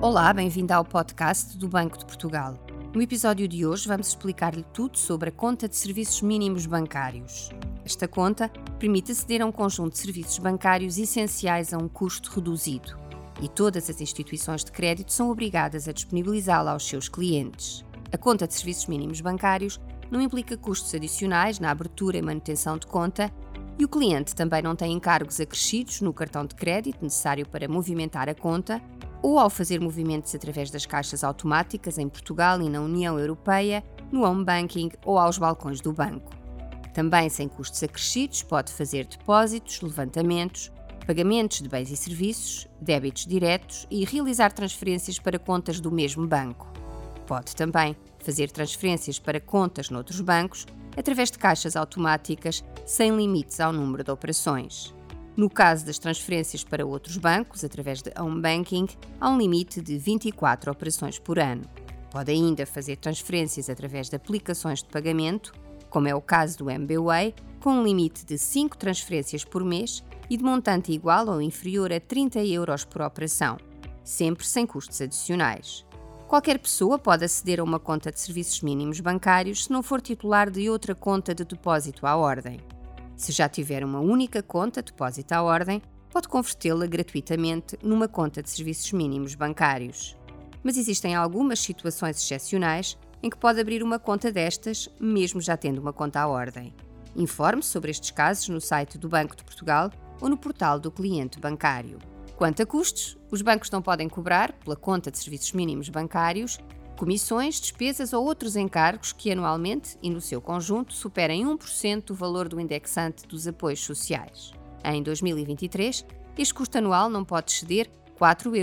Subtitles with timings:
[0.00, 2.56] Olá, bem-vindo ao podcast do Banco de Portugal.
[2.94, 7.50] No episódio de hoje vamos explicar-lhe tudo sobre a conta de serviços mínimos bancários.
[7.84, 8.48] Esta conta
[8.78, 12.96] permite aceder a um conjunto de serviços bancários essenciais a um custo reduzido
[13.42, 17.84] e todas as instituições de crédito são obrigadas a disponibilizá-la aos seus clientes.
[18.12, 19.80] A conta de serviços mínimos bancários
[20.12, 23.32] não implica custos adicionais na abertura e manutenção de conta
[23.76, 28.28] e o cliente também não tem encargos acrescidos no cartão de crédito necessário para movimentar
[28.28, 28.80] a conta
[29.22, 34.22] ou ao fazer movimentos através das caixas automáticas em Portugal e na União Europeia, no
[34.22, 36.32] home banking ou aos balcões do banco.
[36.94, 40.72] Também sem custos acrescidos, pode fazer depósitos, levantamentos,
[41.06, 46.70] pagamentos de bens e serviços, débitos diretos e realizar transferências para contas do mesmo banco.
[47.26, 50.66] Pode também fazer transferências para contas noutros bancos
[50.96, 54.94] através de caixas automáticas sem limites ao número de operações.
[55.38, 58.88] No caso das transferências para outros bancos, através de home banking,
[59.20, 61.62] há um limite de 24 operações por ano.
[62.10, 65.52] Pode ainda fazer transferências através de aplicações de pagamento,
[65.88, 70.36] como é o caso do MBWay, com um limite de 5 transferências por mês e
[70.36, 73.58] de montante igual ou inferior a 30 euros por operação,
[74.02, 75.86] sempre sem custos adicionais.
[76.26, 80.50] Qualquer pessoa pode aceder a uma conta de serviços mínimos bancários se não for titular
[80.50, 82.58] de outra conta de depósito à ordem.
[83.18, 88.48] Se já tiver uma única conta depósito à ordem, pode convertê-la gratuitamente numa conta de
[88.48, 90.16] serviços mínimos bancários.
[90.62, 95.80] Mas existem algumas situações excepcionais em que pode abrir uma conta destas, mesmo já tendo
[95.80, 96.72] uma conta à ordem.
[97.16, 101.40] Informe sobre estes casos no site do Banco de Portugal ou no portal do cliente
[101.40, 101.98] bancário.
[102.36, 106.56] Quanto a custos, os bancos não podem cobrar, pela conta de serviços mínimos bancários,
[106.98, 112.48] comissões, despesas ou outros encargos que anualmente e no seu conjunto superem 1% do valor
[112.48, 114.52] do indexante dos apoios sociais.
[114.84, 116.04] Em 2023,
[116.36, 117.88] este custo anual não pode exceder
[118.20, 118.56] 4,80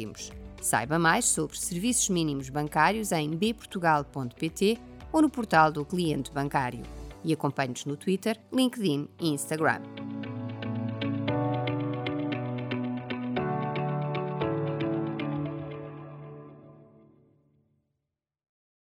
[0.00, 0.32] euros.
[0.60, 4.78] Saiba mais sobre serviços mínimos bancários em bportugal.pt
[5.12, 6.82] ou no portal do cliente bancário.
[7.24, 9.82] E acompanhe-nos no Twitter, LinkedIn e Instagram.